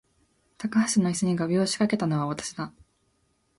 [0.57, 2.73] 高橋の椅子に画びょうを仕掛けたのは私だ